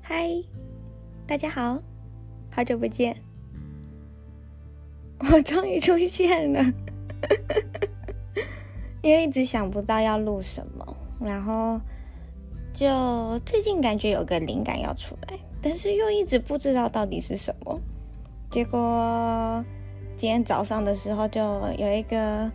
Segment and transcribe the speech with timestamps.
[0.00, 0.28] 嗨，
[1.26, 1.80] 大家好，
[2.50, 3.16] 好久不见，
[5.18, 6.62] 我终于出现了，
[9.00, 11.80] 因为一直想不到要录什么，然后
[12.74, 17.80] 就最近感觉有个灵感要出来，但是又一直不知道到底是什么，
[18.50, 19.64] 结果
[20.16, 21.40] 今天早上的时候就
[21.78, 22.50] 有一个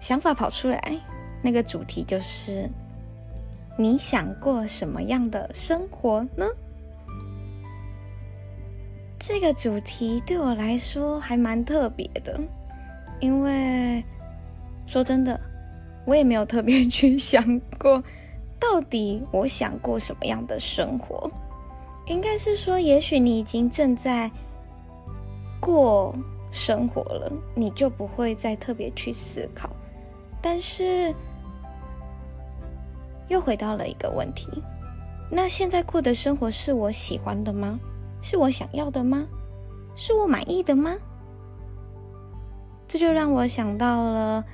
[0.00, 1.00] 想法跑出来，
[1.40, 2.68] 那个主题就是。
[3.80, 6.44] 你想过什么样的生活呢？
[9.20, 12.40] 这个主题对我来说还蛮特别的，
[13.20, 14.02] 因为
[14.84, 15.38] 说真的，
[16.04, 17.40] 我也没有特别去想
[17.78, 18.02] 过，
[18.58, 21.30] 到底我想过什么样的生活。
[22.06, 24.28] 应该是说，也许你已经正在
[25.60, 26.12] 过
[26.50, 29.70] 生活了，你就不会再特别去思考，
[30.42, 31.14] 但是。
[33.28, 34.62] 又回到了一个问题，
[35.30, 37.78] 那现在过的生活是我喜欢的吗？
[38.22, 39.26] 是我想要的吗？
[39.94, 40.94] 是我满意的吗？
[42.86, 44.44] 这就让我想到了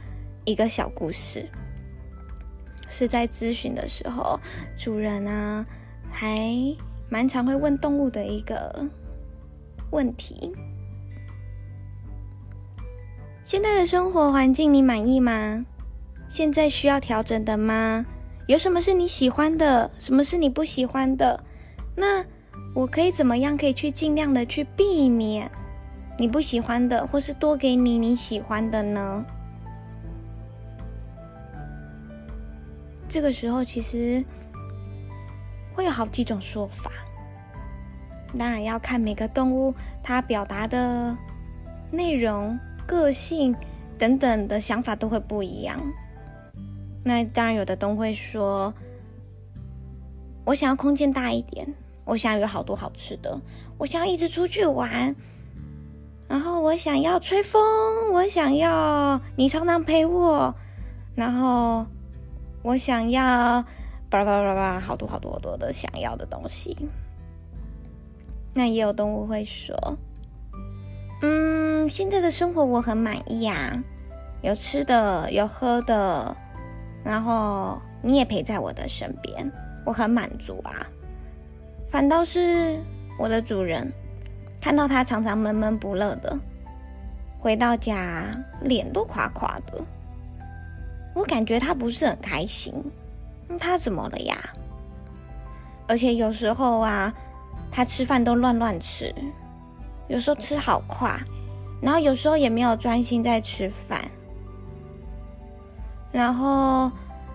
[0.44, 1.48] 一个小故事，
[2.88, 4.38] 是在咨询的时候，
[4.76, 5.64] 主人啊
[6.10, 6.50] 还
[7.08, 8.86] 蛮常会问动物的一个
[9.90, 10.52] 问题：
[13.44, 15.64] 现在的生活环境你满意吗？
[16.28, 18.04] 现在需要调整的吗？
[18.46, 19.90] 有什么是你喜欢的？
[19.98, 21.42] 什么是你不喜欢的？
[21.96, 22.24] 那
[22.74, 25.50] 我可以怎么样可以去尽量的去避免
[26.18, 29.24] 你不喜欢的，或是多给你你喜欢的呢？
[33.08, 34.24] 这个时候其实
[35.72, 36.90] 会有好几种说法，
[38.38, 41.16] 当然要看每个动物它表达的
[41.90, 43.54] 内容、个性
[43.96, 45.80] 等等的想法都会不一样。
[47.06, 48.72] 那当然，有的都会说
[50.46, 51.74] ：“我想要空间大一点，
[52.06, 53.38] 我想要有好多好吃的，
[53.76, 55.14] 我想要一直出去玩，
[56.26, 57.60] 然后我想要吹风，
[58.10, 60.54] 我想要你常常陪我，
[61.14, 61.84] 然后
[62.62, 63.62] 我想要
[64.08, 66.74] 巴拉巴拉巴拉好多好多好多的想要的东西。”
[68.56, 69.76] 那也有动物会说
[71.20, 73.82] ：“嗯，现在的生活我很满意呀，
[74.40, 76.34] 有吃的，有喝的。”
[77.04, 79.52] 然后你也陪在我的身边，
[79.84, 80.86] 我很满足啊。
[81.90, 82.80] 反倒是
[83.18, 83.92] 我的主人，
[84.60, 86.36] 看到他常常闷闷不乐的，
[87.38, 88.24] 回到家
[88.62, 89.80] 脸都垮垮的，
[91.14, 92.74] 我感觉他不是很开心。
[93.60, 94.36] 他怎么了呀？
[95.86, 97.12] 而且有时候啊，
[97.70, 99.14] 他吃饭都乱乱吃，
[100.08, 101.20] 有时候吃好快，
[101.82, 104.00] 然后有时候也没有专心在吃饭。
[106.14, 106.88] 然后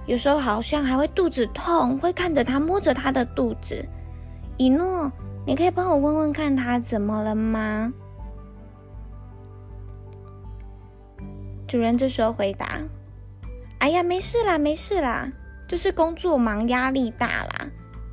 [0.06, 3.86] 有时候好像还会肚子痛，会看着他摸着他的肚子。
[4.56, 5.12] 以诺，
[5.46, 7.92] 你可以帮我问问看他怎么了吗？
[11.68, 12.80] 主人这时候回答
[13.80, 15.30] ：“哎呀，没事啦，没事啦，
[15.68, 17.68] 就是工作忙，压力大啦，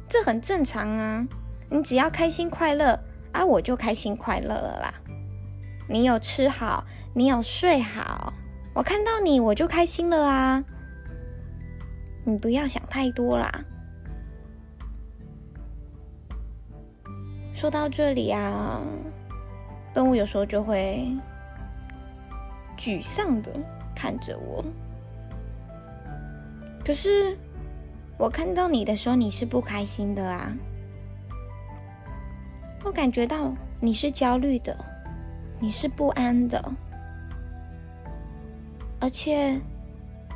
[0.09, 1.25] 这很正常啊。
[1.71, 2.99] 你只要开心快乐
[3.31, 4.95] 啊，我就开心快乐了啦。
[5.89, 6.85] 你有吃好，
[7.15, 8.33] 你有睡好。”
[8.77, 10.63] 我看到你，我就开心了啊！
[12.25, 13.51] 你不要想太多啦。
[17.55, 18.83] 说到这里啊，
[19.95, 21.11] 动物有时候就会
[22.77, 23.51] 沮丧的
[23.95, 24.63] 看着我。
[26.85, 27.35] 可是
[28.19, 30.55] 我看到你的时候，你是不开心的啊。
[32.85, 34.77] 我感觉到你是焦虑的，
[35.59, 36.63] 你是不安的。
[39.07, 39.61] 而且，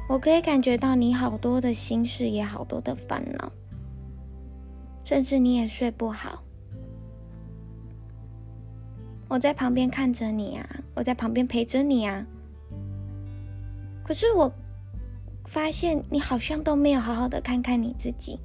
[0.09, 3.51] 我可以感觉到你好多的心事，也好多的烦恼，
[5.03, 6.45] 甚至你也睡不好。
[9.27, 10.65] 我在旁边看着你啊，
[10.95, 12.25] 我在旁边陪着你啊。
[14.05, 14.53] 可是我
[15.47, 18.39] 发现你好像都没有好好的看看你自己，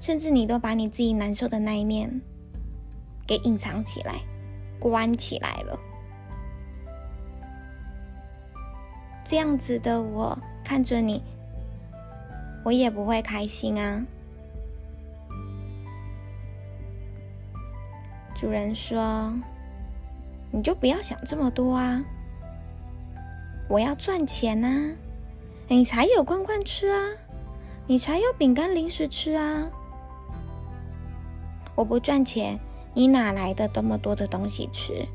[0.00, 2.20] 甚至你都把你自己难受的那一面
[3.24, 4.16] 给隐藏起来、
[4.80, 5.78] 关起来了。
[9.30, 11.22] 这样子的我看着你，
[12.64, 14.04] 我也不会开心啊。
[18.34, 19.32] 主人说
[20.50, 22.04] ：“你就不要想这么多啊，
[23.68, 24.90] 我要赚钱啊，
[25.68, 27.00] 你才有罐罐吃啊，
[27.86, 29.70] 你才有饼干零食吃啊。
[31.76, 32.58] 我不赚钱，
[32.94, 35.06] 你哪来的这么多的东西吃？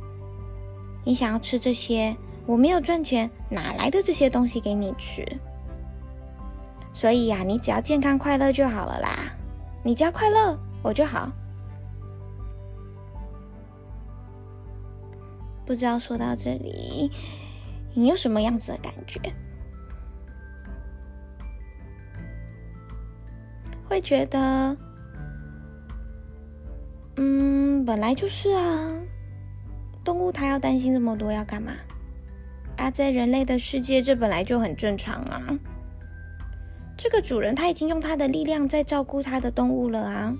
[1.03, 2.15] 你想要吃这些？”
[2.45, 5.25] 我没有赚钱，哪来的这些东西给你吃？
[6.93, 9.33] 所以呀，你只要健康快乐就好了啦。
[9.83, 11.31] 你只要快乐，我就好。
[15.65, 17.11] 不知道说到这里，
[17.93, 19.19] 你有什么样子的感觉？
[23.89, 24.77] 会觉得，
[27.17, 28.91] 嗯，本来就是啊，
[30.03, 31.73] 动物它要担心这么多要干嘛？
[32.77, 35.41] 啊，在人类的世界，这本来就很正常啊。
[36.97, 40.33] 这个主人他已经用他的力量在照顾他的动物了啊，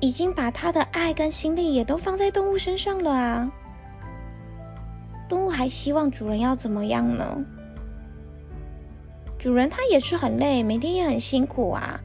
[0.00, 3.52] 已经把他的爱跟心力也都放在动物身上了啊。
[5.28, 7.44] 动物还希望主人要怎么样呢？
[9.38, 12.00] 主人他也是很累，每天也很辛苦啊，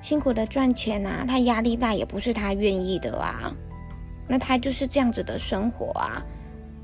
[0.00, 3.52] 辛苦的赚钱啊，他压力大也不是他愿意的啊。
[4.28, 6.24] 那他就是这样子的生活啊，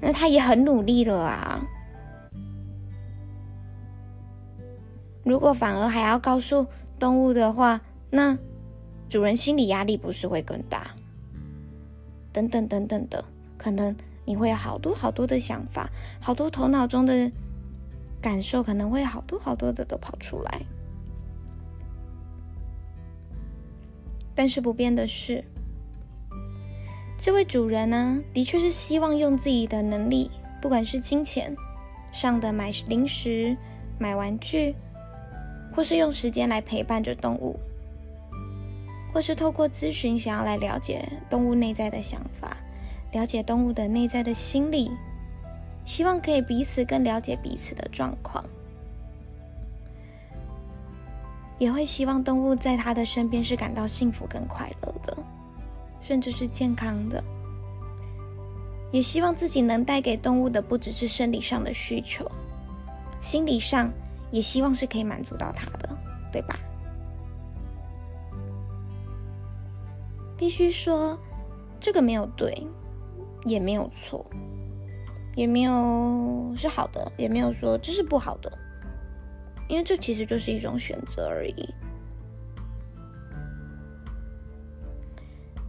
[0.03, 1.65] 那他也很努力了啊。
[5.25, 6.67] 如果反而还要告诉
[6.99, 8.37] 动物的话，那
[9.09, 10.91] 主人心理压力不是会更大？
[12.33, 13.25] 等等等等的，
[13.57, 13.95] 可能
[14.25, 15.89] 你会有好多好多的想法，
[16.21, 17.31] 好多头脑中的
[18.21, 20.61] 感受，可能会好多好多的都跑出来。
[24.35, 25.45] 但是不变的是，
[27.25, 30.29] 这位主人呢，的确是希望用自己的能力，
[30.61, 31.55] 不管是金钱
[32.11, 33.57] 上的买零食、
[33.97, 34.75] 买玩具。
[35.75, 37.59] 或是用时间来陪伴着动物，
[39.11, 42.59] 或是透过咨询想要来了解动物内在的想法，
[43.13, 44.91] 了解动物的内在的心理，
[45.87, 48.45] 希望可以彼此更了解彼此的状况，
[51.59, 55.17] 也会希望动物在他的身边是感到幸福跟快乐的，
[56.03, 57.23] 甚至是健康的，
[58.91, 62.31] 也希望自己能带给动物的不只是生理上的需求，
[63.21, 63.91] 心理上。
[64.31, 65.87] 也希望是可以满足到它的，
[66.33, 66.59] 对吧？
[70.39, 71.19] 必须说，
[71.79, 72.67] 这个没有对，
[73.45, 74.25] 也没有错，
[75.37, 78.51] 也没有是好的，也没有说这是不好的，
[79.69, 81.69] 因为这其实就是一种选择而已。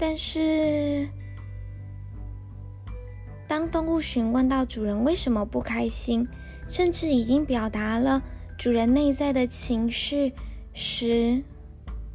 [0.05, 1.07] 但是，
[3.47, 6.27] 当动物询问到主人为什么不开心，
[6.67, 8.21] 甚至已经表达了。
[8.57, 10.33] 主人内在的情绪
[10.73, 11.41] 时，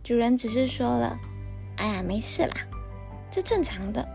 [0.05, 1.19] 主人只是说了
[1.81, 2.57] ：“哎呀，没事啦，
[3.31, 4.07] 这正常的，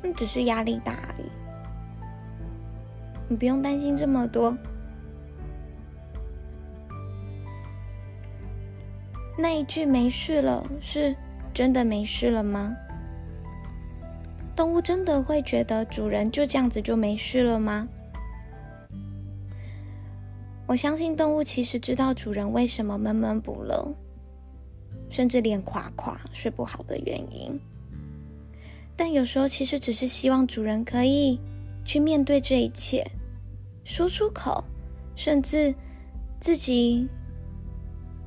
[0.00, 1.24] 那只是压力大而已，
[3.28, 4.56] 你不用担心这么多。”
[9.36, 11.12] 那一句“没事了”是
[11.52, 12.76] 真的没事了吗？
[14.56, 17.88] 动物真的会觉得主人就这样子就没事了吗？
[20.66, 23.92] 我相信动物其实知道主人为什么闷闷不乐，
[25.08, 27.58] 甚至连垮垮睡不好的原因。
[28.96, 31.40] 但有时候其实只是希望主人可以
[31.84, 33.04] 去面对这一切，
[33.82, 34.62] 说出口，
[35.16, 35.74] 甚至
[36.38, 37.08] 自己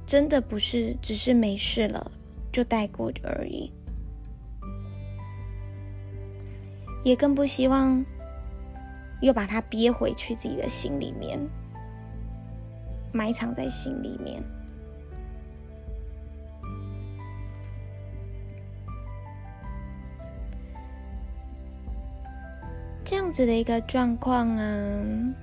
[0.05, 2.11] 真的不是只是没事了
[2.53, 3.69] 就带过而已，
[7.03, 8.05] 也更不希望
[9.21, 11.39] 又把它憋回去自己的心里面。
[13.11, 14.41] 埋藏在心里面，
[23.03, 25.33] 这样子的一个状况啊，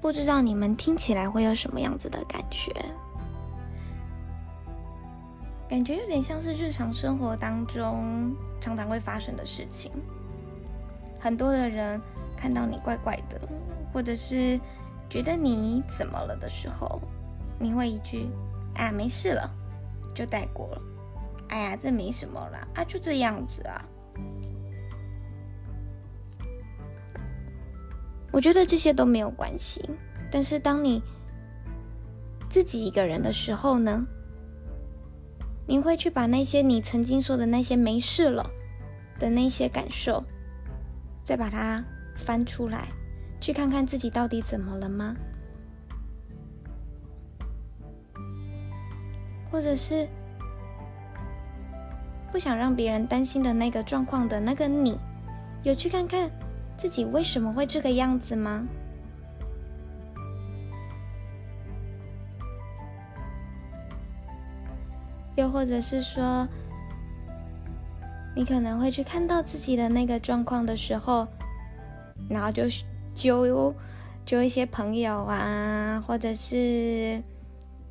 [0.00, 2.72] 不知道你们听起来会有什么样子的感觉？
[5.68, 9.90] 感觉有点像是日常生活当中常常会发生的事情，
[11.18, 12.00] 很多的人
[12.36, 13.40] 看到你怪怪的。
[13.92, 14.60] 或者是
[15.08, 17.00] 觉得你怎么了的时候，
[17.58, 18.28] 你会一句
[18.76, 19.50] “啊，没事了”，
[20.14, 20.82] 就带过了。
[21.48, 23.82] 哎呀，这没什么啦，啊，就这样子啊。
[28.30, 29.88] 我觉得这些都没有关系。
[30.30, 31.02] 但是当你
[32.50, 34.06] 自己一个人的时候呢，
[35.66, 38.48] 你会去把那些你曾经说的那些“没事了”
[39.18, 40.22] 的那些感受，
[41.24, 41.84] 再把它
[42.16, 42.88] 翻出来。
[43.38, 45.14] 去看看自己到底怎么了吗？
[49.50, 50.08] 或者是
[52.32, 54.98] 不想让别人担心的那个状况的那个你，
[55.62, 56.30] 有去看看
[56.76, 58.66] 自己为什么会这个样子吗？
[65.36, 66.46] 又或者是说，
[68.34, 71.26] 你可能会去看到自己的那个状况的时候，
[72.28, 72.64] 然后就。
[73.16, 73.74] 揪
[74.26, 77.22] 交一些朋友啊，或者是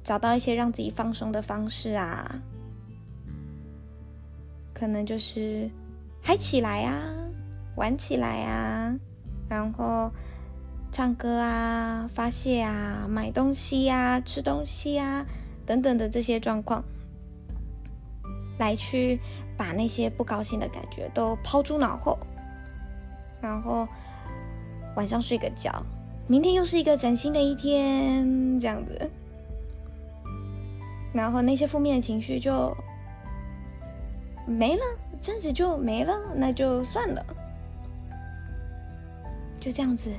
[0.04, 2.40] 找到一些让自己放松的方式啊，
[4.72, 5.68] 可能就是
[6.22, 7.12] 嗨起来啊，
[7.75, 8.96] 玩起来啊，
[9.50, 10.12] 然后
[10.92, 15.25] 唱歌啊，发泄啊，买东西啊，吃东西啊，
[15.66, 16.86] 等等的这些状况，
[18.57, 19.19] 来去
[19.57, 22.17] 把那些不高兴的感觉都抛诸脑后，
[23.41, 23.88] 然后
[24.95, 25.71] 晚上睡个觉。
[26.27, 29.12] 明天又是一个崭新的一天，这样子，
[31.13, 32.75] 然后那些负面的情绪就
[34.47, 34.81] 没了，
[35.21, 37.24] 这样子就没了，那就算了，
[39.59, 40.09] 就这样子，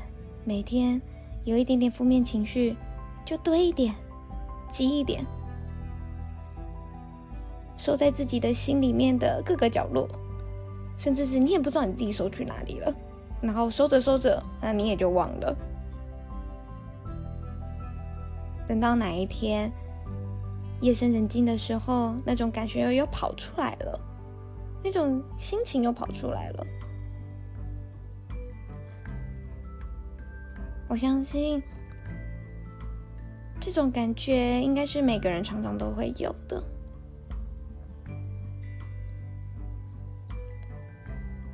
[0.44, 1.00] 每天
[1.44, 2.76] 有一点点负面情绪，
[3.24, 3.92] 就堆一点，
[4.70, 5.26] 积一点，
[7.76, 10.08] 收在自己的心里面的各个角落，
[10.96, 12.94] 甚至是你也不知道你自己收去哪里了，
[13.40, 15.56] 然后收着收着，那你也就忘了。
[18.66, 19.70] 等到哪一天
[20.80, 24.00] 夜深人静的时候，那种感觉又又跑出来了，
[24.82, 26.66] 那种心情又跑出来了。
[30.88, 31.62] 我相信
[33.60, 36.62] 这种感觉应该是每个人常常都会有的。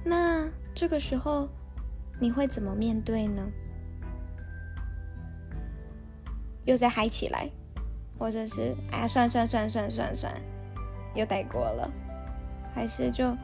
[0.05, 1.49] 那这个时候
[2.21, 3.43] 你会怎么面对呢？
[6.65, 7.51] 又再嗨起来，
[8.19, 10.33] 或者是哎呀，算算算算算算，
[11.15, 11.91] 又带过了，
[12.73, 13.37] 还是就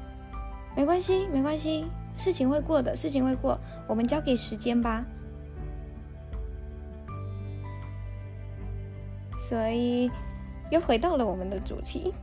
[0.77, 1.87] 没关系，没关系，
[2.17, 5.05] 事情会过的，事情会过，我们交给时间吧。
[9.37, 10.11] 所以
[10.71, 12.15] 又回到了我们的主题，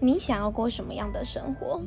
[0.00, 1.80] 你想要过什么样的生活？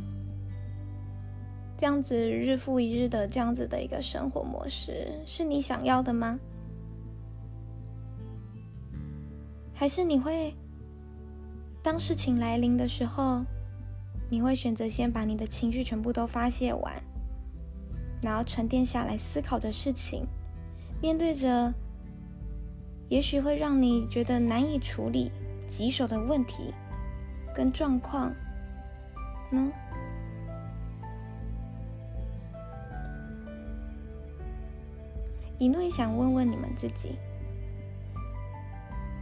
[1.77, 6.39] 这样子日复一日的这样子的一个生活模式，是你想要的吗？
[9.73, 10.53] 还是你会
[11.81, 13.43] 当事情来临的时候，
[14.29, 16.93] 你会选择先把你的情绪全部都发泄完，
[18.21, 20.23] 然后沉淀下来思考着事情，
[21.01, 21.73] 面对着
[23.09, 25.31] 也许会让你觉得难以处理、
[25.67, 26.71] 棘手的问题
[27.53, 28.33] 跟状况
[29.51, 29.71] 呢？
[35.57, 37.15] 一诺也想问问你们自己：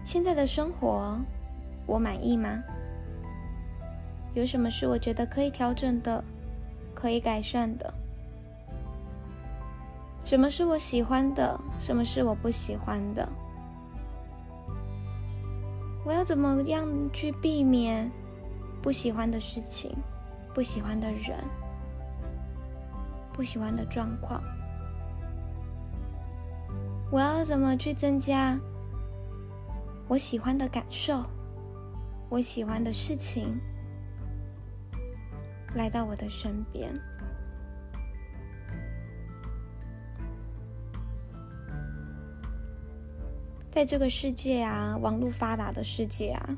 [0.05, 1.19] 现在的生活，
[1.85, 2.63] 我满意吗？
[4.35, 6.23] 有什么是我觉得可以调整的、
[6.93, 7.93] 可以改善的？
[10.23, 11.59] 什么是我喜欢的？
[11.77, 13.27] 什么是我不喜欢的？
[16.05, 18.09] 我要怎么样去避免
[18.81, 19.95] 不喜欢的事情、
[20.53, 21.37] 不喜欢的人、
[23.33, 24.41] 不喜欢的状况？
[27.11, 28.57] 我要怎么去增加
[30.07, 31.23] 我喜欢的感受，
[32.29, 33.59] 我喜欢的事情
[35.75, 36.93] 来到我的身边？
[43.71, 46.57] 在这个世界啊，网络发达的世界啊，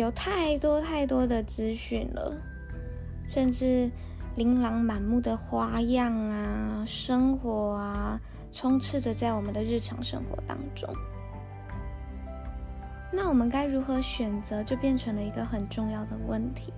[0.00, 2.32] 有太多太多的资讯了，
[3.28, 3.90] 甚至
[4.36, 8.20] 琳琅满目的花样啊，生活啊。
[8.52, 10.92] 充斥着在我们的日常生活当中，
[13.12, 16.72] 那我们该如何选择，就变成了一个很重要的问题。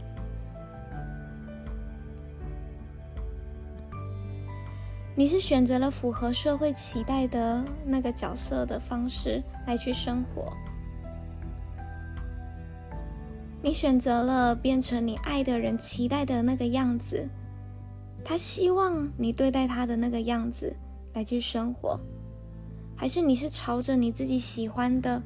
[5.16, 10.52] 你是选择了符合社会期待的那个角色的方式来去生活，
[13.62, 17.28] 你选择了变成你爱的人期待的那个样子，
[18.24, 20.74] 他希望你对待他的那个样子。
[21.14, 22.00] 来去生活，
[22.96, 25.22] 还是你是朝着你自己喜欢的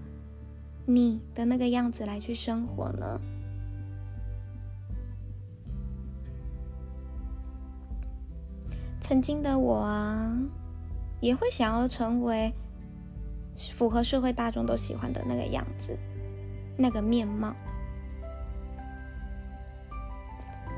[0.85, 3.21] 你的那个样子来去生活呢？
[9.01, 10.37] 曾经的我啊，
[11.21, 12.53] 也会想要成为
[13.71, 15.97] 符合社会大众都喜欢的那个样子，
[16.77, 17.55] 那个面貌。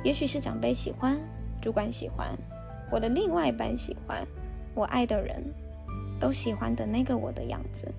[0.04, 1.18] 也许是长辈喜欢，
[1.60, 2.28] 主管喜欢，
[2.90, 4.26] 我的另外一半喜欢。
[4.74, 5.42] 我爱的人
[6.20, 7.92] 都喜欢的那个我的样子，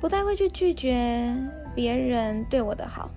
[0.00, 1.30] 不太会去拒绝
[1.74, 3.10] 别人对我的好，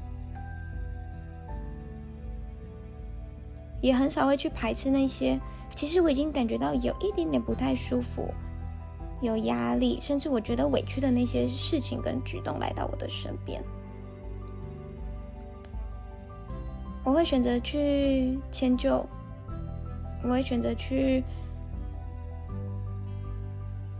[3.81, 5.39] 也很少会去排斥那些
[5.73, 8.29] 其实我已经感觉到有一点点不太舒服、
[9.21, 13.63] 有压力，甚至我觉得委屈的那些事情跟举动来到我的身边。
[17.03, 19.05] 我会选择去迁就，
[20.21, 21.23] 我会选择去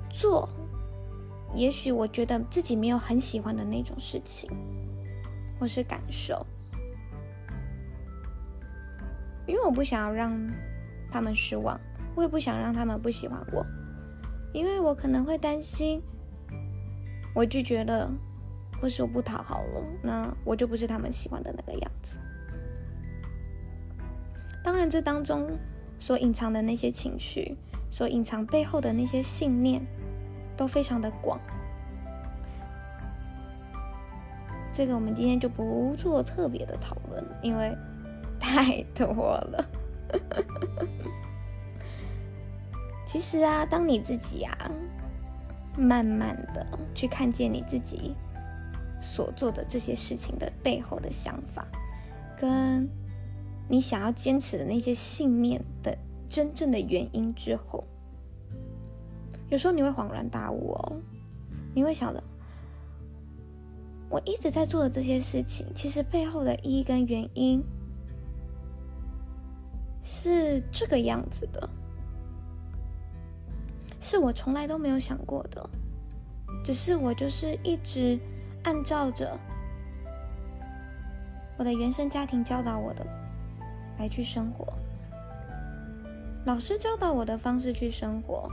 [0.09, 0.47] 做，
[1.55, 4.49] 也许我觉得自己没有很喜欢的那种事情，
[5.59, 6.45] 或是感受，
[9.47, 10.37] 因为我不想要让
[11.09, 11.79] 他们失望，
[12.15, 13.65] 我也不想让他们不喜欢我，
[14.53, 16.01] 因为我可能会担心，
[17.33, 18.11] 我拒绝了，
[18.79, 22.19] 或是我不讨好了，那我就不是他们喜欢的那个样子。
[24.63, 25.47] 当然，这当中
[25.99, 27.57] 所隐藏的那些情绪，
[27.89, 29.81] 所隐藏背后的那些信念，
[30.55, 31.39] 都非常的广。
[34.71, 37.75] 这个我们今天就不做特别的讨论，因为
[38.39, 39.65] 太多了。
[43.05, 44.71] 其实啊，当你自己啊，
[45.75, 48.15] 慢慢的去看见你自己
[49.01, 51.65] 所做的这些事情的背后的想法，
[52.37, 52.87] 跟
[53.71, 55.95] 你想要坚持的那些信念的
[56.27, 57.83] 真正的原因之后，
[59.49, 61.01] 有时候你会恍然大悟哦，
[61.75, 62.23] 你会想着，
[64.09, 67.63] 我一直在做的这些事情，其实背后的意义跟原因
[70.03, 71.69] 是这个样子的，
[73.99, 75.69] 是我从来都没有想过的，
[76.63, 78.19] 只是我就是一直
[78.63, 79.39] 按照着
[81.59, 83.05] 我的原生家庭教导我的。
[83.99, 84.65] 来去生活，
[86.45, 88.49] 老师教导我的方式去生活，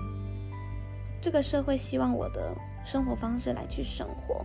[1.22, 2.52] 这个社会希望我的
[2.84, 4.44] 生活方式来去生活，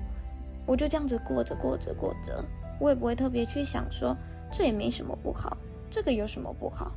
[0.67, 2.45] 我就这样子过着过着过着，
[2.79, 4.15] 我也不会特别去想说
[4.51, 5.57] 这也没什么不好，
[5.89, 6.91] 这个有什么不好，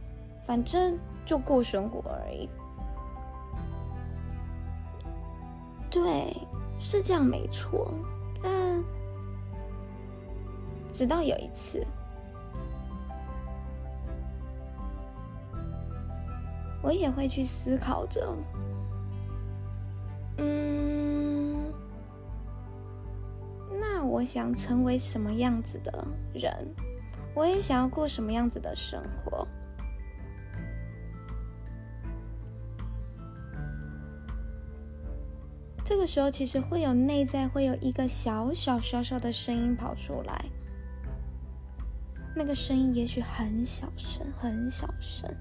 [0.46, 2.46] 反正就过生活而已。
[5.90, 6.36] 对，
[6.78, 7.90] 是这样没错，
[8.42, 8.84] 但
[10.92, 11.82] 直到有一次。
[16.84, 18.36] 我也会去思考着，
[20.36, 21.72] 嗯，
[23.80, 26.52] 那我想成为什么样子的人？
[27.34, 29.48] 我也想要过什么样子的生活？
[35.82, 40.44] 这个时候，其实会有内在会有一个小小小小的声音跑出来，
[42.36, 45.34] 那个声音也许很小声，很小声。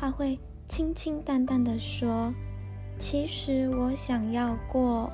[0.00, 2.32] 他会清清淡淡的说
[3.00, 5.10] ：“其实我想要过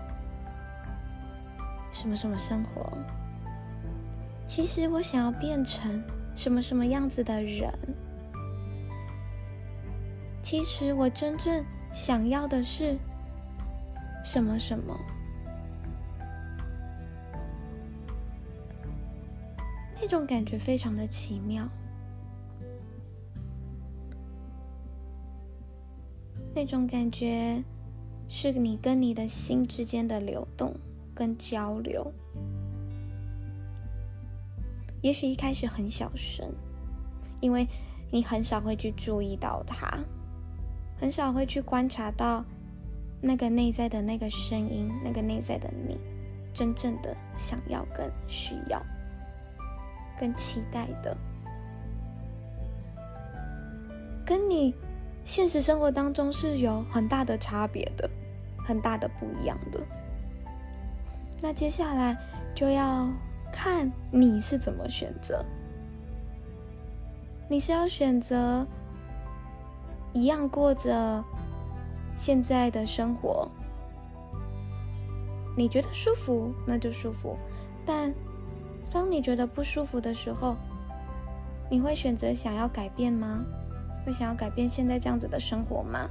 [1.91, 2.93] 什么什么生活。
[4.47, 6.03] 其实我想要变成
[6.35, 7.73] 什么什么样子的人。
[10.43, 12.99] 其实我真正想要的是
[14.23, 14.95] 什么什么。
[19.99, 21.67] 那种感觉非常的奇妙。”
[26.55, 27.63] 那种感觉，
[28.29, 30.73] 是你跟你的心之间的流动
[31.13, 32.13] 跟交流。
[35.03, 36.49] 也许一开始很小声，
[37.41, 37.67] 因为
[38.11, 39.99] 你很少会去注意到它，
[40.99, 42.45] 很少会去观察到
[43.21, 45.99] 那个内在的那个声音，那个内在的你，
[46.53, 48.81] 真正的想要跟需要，
[50.19, 51.17] 跟期待的，
[54.25, 54.73] 跟你。
[55.25, 58.09] 现实生活当中是有很大的差别的，
[58.65, 59.81] 很大的不一样的。
[61.41, 62.17] 那接下来
[62.55, 63.09] 就要
[63.51, 65.45] 看你是怎么选择。
[67.49, 68.67] 你是要选择
[70.13, 71.23] 一样过着
[72.17, 73.49] 现在的生活，
[75.57, 77.37] 你觉得舒服，那就舒服。
[77.85, 78.13] 但
[78.91, 80.57] 当你觉得不舒服的时候，
[81.71, 83.45] 你会选择想要改变吗？
[84.05, 86.09] 会想要改变现在这样子的生活吗？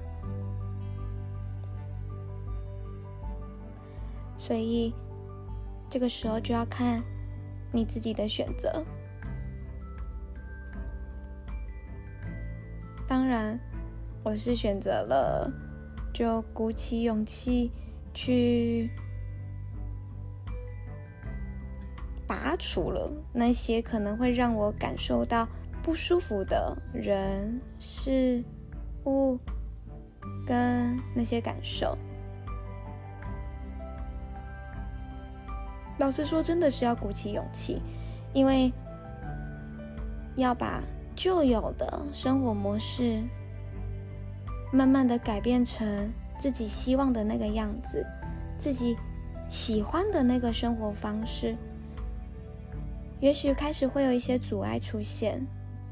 [4.37, 4.93] 所以
[5.89, 7.01] 这个时候就要看
[7.71, 8.83] 你自己的选择。
[13.07, 13.59] 当然，
[14.23, 15.51] 我是选择了
[16.13, 17.71] 就鼓起勇气
[18.13, 18.89] 去
[22.27, 25.47] 拔除了那些可能会让我感受到。
[25.83, 28.41] 不舒服的人、事、
[29.05, 29.37] 物，
[30.47, 31.97] 跟那些感受，
[35.99, 37.81] 老实说，真的是要鼓起勇气，
[38.33, 38.71] 因为
[40.37, 40.81] 要把
[41.13, 43.21] 旧有的生活模式，
[44.71, 48.05] 慢慢的改变成自己希望的那个样子，
[48.57, 48.95] 自己
[49.49, 51.57] 喜欢的那个生活方式。
[53.19, 55.45] 也许开始会有一些阻碍出现，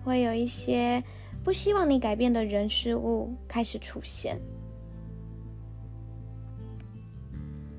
[0.04, 1.04] 会有一些
[1.44, 4.40] 不希望你改变的人事物开始出现。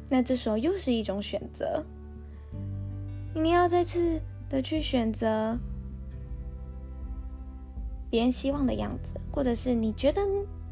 [0.09, 1.83] 那这时候又是一种选择，
[3.35, 5.59] 你要再次的去选择
[8.11, 10.21] 别人希望的样子，或者是你觉得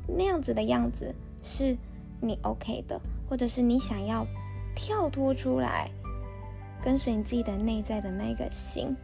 [0.07, 1.75] 那样子的样子是
[2.21, 4.27] 你 OK 的，或者是你想要
[4.75, 5.91] 跳脱出来，
[6.83, 8.95] 跟随你自己的内在的那个心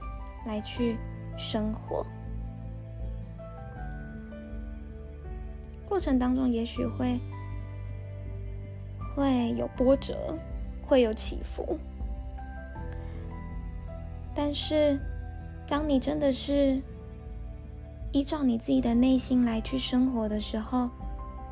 [0.47, 0.99] 来去
[1.39, 2.05] 生活。
[5.87, 7.19] 过程当中也许会。
[9.15, 10.15] 会有波折，
[10.87, 11.79] 会有起伏，
[14.35, 15.01] 但是，
[15.67, 16.83] 当你真的是
[18.13, 20.91] 依照你自己的内心来去生活的时候，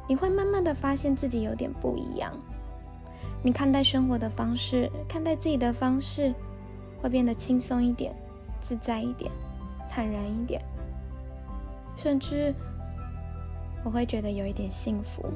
[0.06, 2.38] 你会慢慢的发现自己有点不一样。
[3.42, 6.34] 你看待生活的方式，看待自己的方式，
[7.00, 8.14] 会变得轻松一点，
[8.60, 9.32] 自在一点，
[9.90, 10.62] 坦然一点，
[11.96, 12.54] 甚至
[13.84, 15.30] 我会觉得有一点幸福。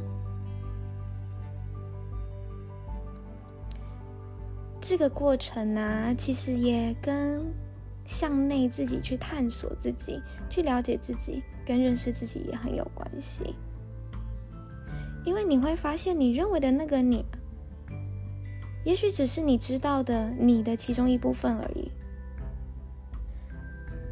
[4.81, 7.45] 这个过程呢、其实也跟
[8.07, 13.55] 向内自己去探索自己、去了解自己、跟认识自己也很有关系。
[15.25, 17.23] 因为你会发现，你认为的那个你，
[18.83, 21.91] 也许只是你知道的你的其中一部分而已。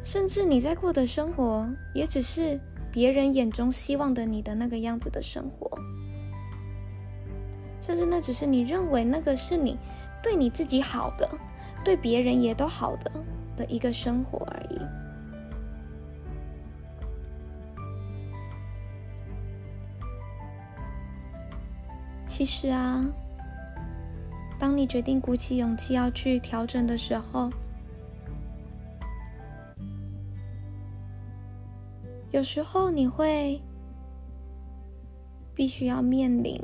[0.03, 2.59] 甚至你在过的生活，也只是
[2.97, 5.69] 别人眼中希望的你的那个样子的生活。
[7.79, 9.77] 甚至那只是你认为那个是你。
[10.23, 11.29] 对你自己好的，
[11.85, 13.11] 对别人也都好的
[13.55, 14.81] 的一个生活而已。
[22.27, 23.05] 其实啊，
[24.57, 27.51] 当你决定鼓起勇气要去调整的时候，
[32.37, 33.59] 有时候你会
[35.55, 36.61] 必须要面临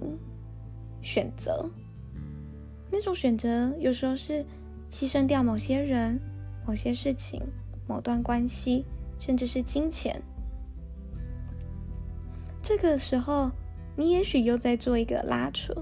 [1.02, 1.68] 选择。
[2.92, 4.46] 那种选择有时候是
[4.92, 6.20] 牺牲掉某些人、
[6.64, 7.42] 某些事情、
[7.88, 8.86] 某段关系，
[9.18, 10.22] 甚至是金钱。
[12.62, 13.50] 这个时候，
[13.96, 15.74] 你也许又在做一个拉扯，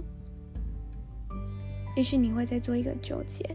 [1.97, 3.45] 也许你会在做一个纠结。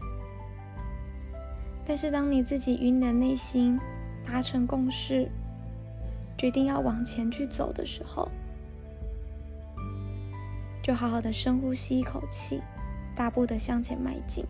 [1.83, 3.79] 但是，当你自己与你的内心
[4.23, 5.27] 达成共识，
[6.37, 8.29] 决定要往前去走的时候，
[10.83, 12.61] 就好好的深呼吸一口气。
[13.15, 14.45] 大步的向前迈进，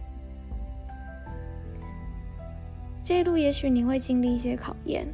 [3.02, 5.08] 这一路也许你会经历一些考验，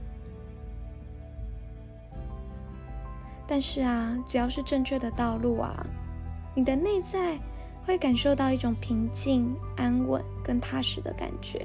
[3.45, 5.85] 但是啊，只要是正确的道路啊，
[6.55, 7.37] 你的内在
[7.85, 11.63] 会感受到一种平静、安稳跟踏实的感觉。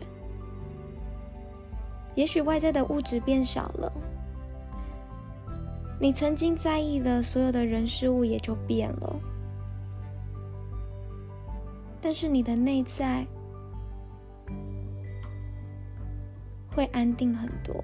[2.14, 3.90] 也许外在的物质变少了，
[6.00, 9.20] 你曾经在意的所有的人事物也就变了。
[12.00, 13.26] 但是你的内在
[16.70, 17.76] 会安定很多，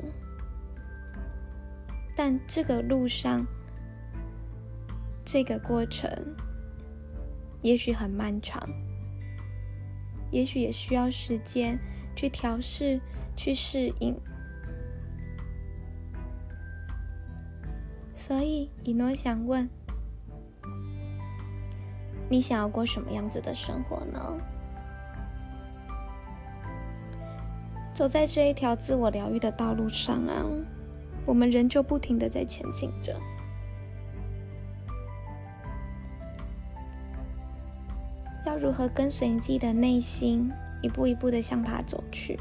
[2.14, 3.44] 但这个路上，
[5.24, 6.08] 这个过程
[7.60, 8.62] 也许很漫长，
[10.30, 11.76] 也许也需要时间
[12.14, 13.00] 去调试、
[13.34, 14.16] 去适应。
[18.26, 19.68] 所以，以诺想问。
[22.30, 24.18] 你想要过什么样子的生活呢？
[27.92, 30.42] 走在这一条自我疗愈的道路上啊，
[31.26, 33.14] 我们仍旧不停的在前进着。
[38.46, 42.40] 要如何跟随你自己的内心，一步一步的向它走去，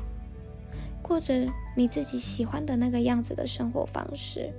[1.01, 4.49] 过着你自己喜欢的那个样子的生活方式，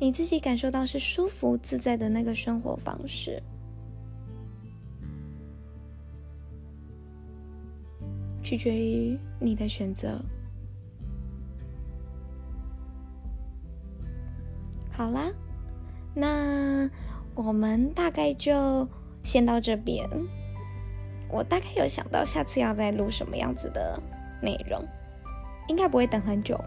[0.00, 3.40] 你自己感受到是舒服自在的那个生活方式。
[8.42, 10.18] 取决于你的选择。
[14.90, 15.30] 好啦，
[16.14, 16.88] 那
[17.34, 18.88] 我们大概就
[19.22, 20.08] 先到这边。
[21.28, 24.02] 我大概有想到下次要再录什么样子的
[24.42, 24.82] 内容，
[25.68, 26.58] 应该不会等很久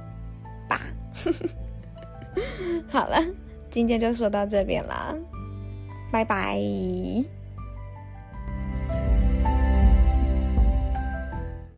[0.69, 0.79] 吧？
[2.89, 3.23] 好了，
[3.69, 5.15] 今天就说到这边了，
[6.11, 6.59] 拜拜。